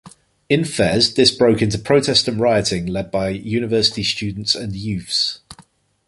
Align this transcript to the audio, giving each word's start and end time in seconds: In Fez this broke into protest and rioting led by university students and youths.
In 0.49 0.65
Fez 0.65 1.13
this 1.13 1.29
broke 1.29 1.61
into 1.61 1.77
protest 1.77 2.27
and 2.27 2.39
rioting 2.39 2.87
led 2.87 3.11
by 3.11 3.29
university 3.29 4.01
students 4.01 4.55
and 4.55 4.75
youths. 4.75 5.41